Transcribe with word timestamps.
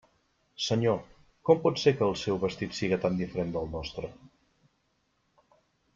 Senyor, 0.67 0.95
com 1.49 1.61
pot 1.67 1.77
ser 1.83 1.93
que 1.99 2.03
el 2.07 2.17
seu 2.23 2.41
vestit 2.45 2.75
siga 2.79 3.01
tan 3.07 3.21
diferent 3.23 3.55
del 3.59 3.71
nostre? 3.77 4.11